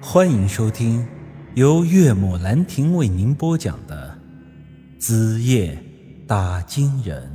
[0.00, 1.06] 欢迎收听
[1.54, 4.18] 由岳母兰亭为您播讲的
[5.00, 5.82] 《子夜
[6.26, 7.26] 打金人》。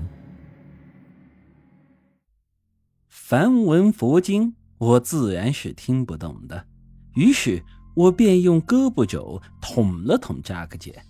[3.09, 6.67] 梵文佛经，我自然是听不懂的，
[7.15, 7.63] 于是
[7.95, 11.03] 我便用胳膊肘捅了捅扎克杰。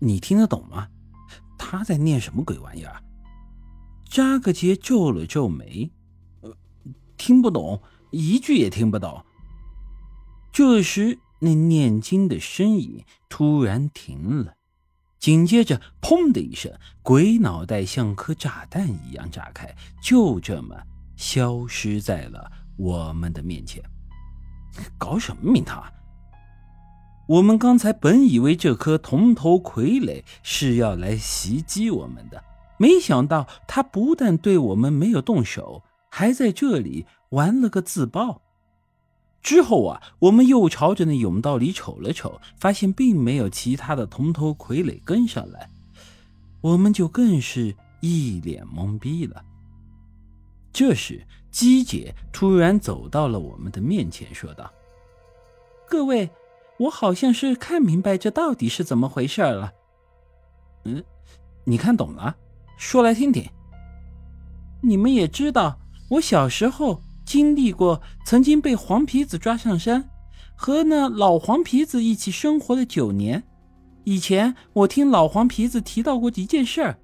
[0.00, 0.88] 你听得懂吗？
[1.56, 3.00] 他在念什么鬼玩意儿？
[4.04, 5.90] 扎克杰皱了皱眉，
[6.40, 6.52] 呃，
[7.16, 7.80] 听不懂，
[8.10, 9.24] 一句也听不懂。
[10.56, 14.54] 这时，那念经的身影突然停了，
[15.18, 20.74] 紧接着“砰”的一声，鬼脑袋像颗炸弹一样炸开，就这么
[21.14, 23.84] 消失在了我们的面前。
[24.96, 25.92] 搞什么名堂啊？
[27.28, 32.42] 我们刚才本以为这颗铜头傀儡是要来袭击我们的，
[32.78, 38.40] 没想到他不但对我们没有动手，还在这里玩了个自爆。
[39.46, 45.70] 之后啊，我们又朝着那甬道里瞅了瞅，发现并没有其他的铜头傀儡跟上来，
[46.60, 49.44] 我们就更是一脸懵逼了。
[50.72, 54.68] 这时，姬姐突然走到了我们的面前，说道
[55.88, 56.28] ：“各位，
[56.80, 59.72] 我好像是看明白这到底是怎么回事了。
[60.86, 61.04] 嗯，
[61.62, 62.34] 你看懂了？
[62.76, 63.48] 说来听听。
[64.82, 65.78] 你们也知道，
[66.10, 70.08] 我小时候……”经历过曾经被黄皮子抓上山，
[70.54, 73.42] 和那老黄皮子一起生活了九年。
[74.04, 76.98] 以前我听老黄皮子提到过一件事儿，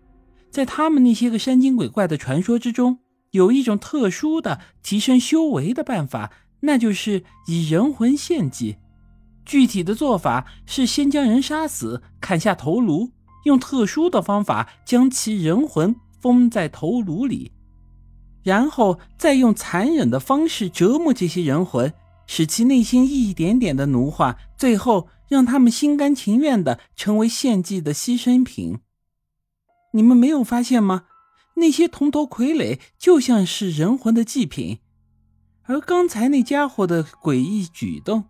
[0.50, 3.00] 在他们那些个山精鬼怪的传说之中，
[3.32, 8.76] 有一种特殊的提升修为的办法，那就是以人魂献祭。
[9.44, 13.10] 具体的做法是先将人杀死，砍下头颅，
[13.44, 17.50] 用特殊的方法将其人魂封在头颅里。
[18.42, 21.92] 然后再用残忍的方式折磨这些人魂，
[22.26, 28.80] 使其内心一点点的奴化，最后让他们心甘情愿的成为献祭的牺牲品。
[29.92, 31.04] 你们没有发现吗？
[31.54, 34.78] 那些铜头傀儡就像是人魂的祭品，
[35.64, 38.24] 而刚才那家伙的诡异举动，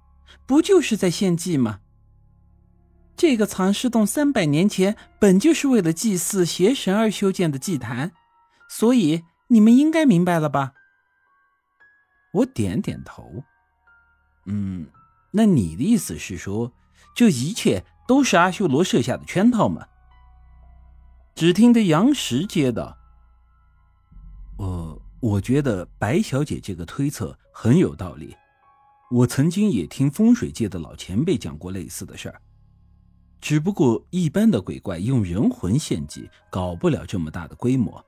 [0.44, 1.78] 不就是在献祭吗？
[3.16, 8.12] 这个藏尸洞三百年前本就是为了祭祀邪神而修建的祭坛，
[8.68, 9.22] 所以。
[9.52, 10.72] 你们应该明白了吧？
[12.32, 13.44] 我点点头。
[14.46, 14.86] 嗯，
[15.30, 16.72] 那你的意思是说，
[17.14, 19.86] 这一切都是阿修罗设下的圈套吗？
[21.34, 22.96] 只听得杨石接道
[24.56, 28.34] ：“呃，我觉得白小姐这个推测很有道理。
[29.10, 32.40] 我曾经也听风水界的老前辈讲过类似的事儿，
[33.38, 38.02] 只不过一般的鬼怪用人魂献祭，搞不了这么大的规模。”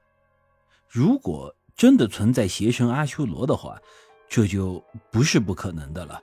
[0.94, 3.76] 如果真的存在邪神阿修罗的话，
[4.28, 6.22] 这就不是不可能的了。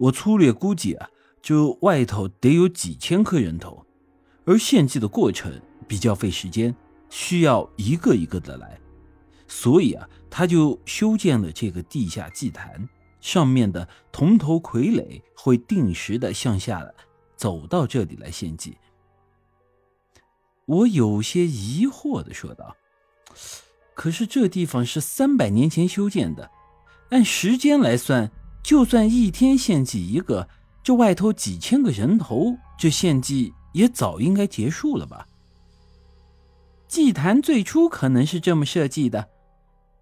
[0.00, 1.08] 我粗略估计啊，
[1.40, 3.86] 这外头得有几千颗人头，
[4.44, 6.74] 而献祭的过程比较费时间，
[7.08, 8.80] 需要一个一个的来，
[9.46, 12.88] 所以啊，他就修建了这个地下祭坛，
[13.20, 16.84] 上面的铜头傀儡会定时的向下
[17.36, 18.76] 走到这里来献祭。
[20.66, 22.76] 我有些疑惑的说道。
[24.00, 26.50] 可是这地方是三百年前修建的，
[27.10, 28.30] 按时间来算，
[28.62, 30.48] 就算一天献祭一个，
[30.82, 35.26] 这外头几千个人头，这献祭也早应该结束了吧？
[36.88, 39.28] 祭坛最初可能是这么设计的，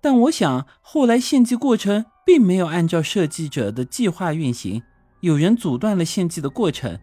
[0.00, 4.80] 但我想后来献祭过程并没有按照设计者的计划运行，
[5.22, 6.96] 有人阻断了献祭的过程，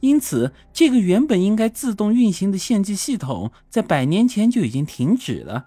[0.00, 5.66] 因此这个原本应该自动运行的献祭系统在百年前就已经停止了。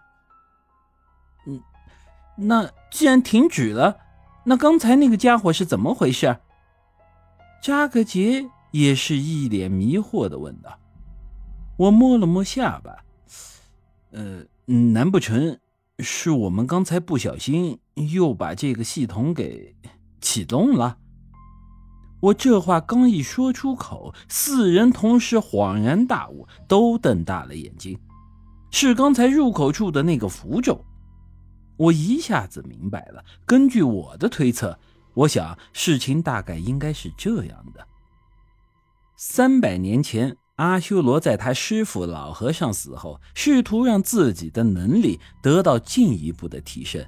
[2.36, 3.98] 那既然停止了，
[4.46, 6.38] 那刚才那个家伙是怎么回事？
[7.62, 10.80] 扎克杰也是一脸迷惑的问道。
[11.78, 13.04] 我摸了摸下巴，
[14.12, 15.58] 呃，难不成
[16.00, 17.80] 是我们刚才不小心
[18.14, 19.76] 又把这个系统给
[20.20, 20.98] 启动了？
[22.20, 28.00] 我这话刚一说出口，四人同时恍然大悟，都瞪大了眼睛，
[28.72, 30.86] 是刚才入口处的那个符咒。
[31.84, 33.24] 我一下子明白了。
[33.46, 34.80] 根据我的推测，
[35.14, 37.85] 我想事情大概应该是这样的：
[39.18, 47.06] 三百年前，阿修罗在他师傅老和尚死后，试图让自己的能力得到进一步的提升，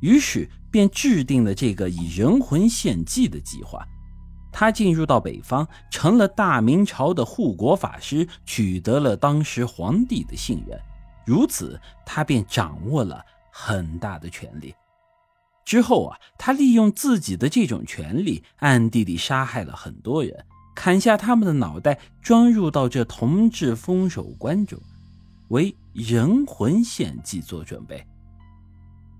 [0.00, 3.86] 于是便制定了这个以人魂献祭的计划。
[4.52, 10.78] 他进入到北方，成了大明朝的护国法师，取得了当时皇帝的信任，
[11.24, 13.24] 如此，他便掌握了。
[13.50, 14.74] 很大的权力，
[15.64, 20.44] 之后啊，他利用自己的这种权利，暗地里杀害了很多人，
[20.74, 24.78] 砍下他们的脑袋，装入到这铜制封手棺中，
[25.48, 28.06] 为人魂献祭做准备。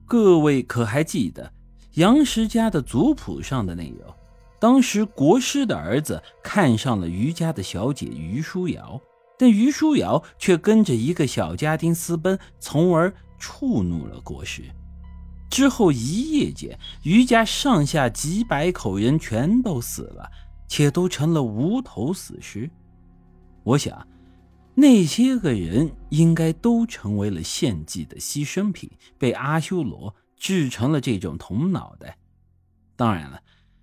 [0.06, 1.52] 各位可还记得
[1.94, 4.14] 杨石家的族谱上的内容？
[4.58, 9.00] 当时国师的儿子看上了余家的小姐余书瑶，
[9.38, 14.62] 但余书瑶却跟着一个小家丁私奔，从而触怒了国师。
[15.50, 20.30] 之后一夜间，余家上下几百口人全都死了，
[20.68, 22.70] 且都成了无头死尸。
[23.64, 24.06] 我想，
[24.76, 28.88] 那些个人应该都成为了献祭的牺牲品，
[29.18, 32.16] 被阿修罗制成了这种铜脑袋。
[32.94, 33.42] 当然了，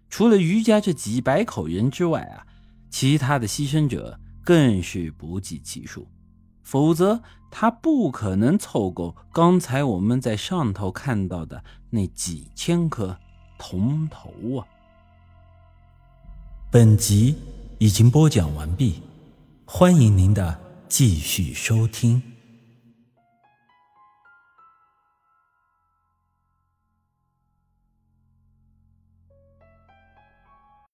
[0.09, 2.47] 除了余家这几百口人之外啊，
[2.89, 6.07] 其他的牺牲者更是不计其数。
[6.69, 13.17] 否则，他不可能凑够刚才我们在上头看到的那几千颗
[13.57, 14.67] 铜头啊！
[16.69, 17.37] 本集
[17.77, 19.01] 已经播讲完毕，
[19.63, 20.59] 欢迎您的
[20.89, 22.21] 继续收听。